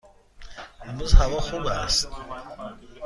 [0.81, 2.09] امروز هوا خوب است.